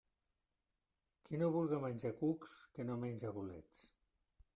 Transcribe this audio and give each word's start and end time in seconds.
Qui 1.27 1.39
no 1.41 1.49
vulga 1.55 1.79
menjar 1.83 2.13
cucs, 2.21 2.55
que 2.79 2.87
no 2.91 2.97
menge 3.05 3.35
bolets. 3.37 3.83